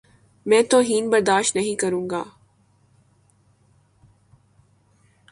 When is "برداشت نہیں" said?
1.09-1.75